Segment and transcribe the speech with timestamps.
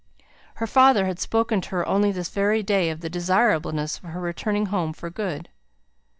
[0.55, 4.19] Her father had spoken to her only this very day of the desirableness of her
[4.19, 5.47] returning home for good.